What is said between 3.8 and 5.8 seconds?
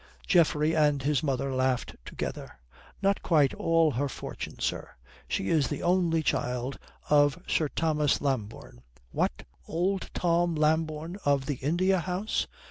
her fortune, sir. She is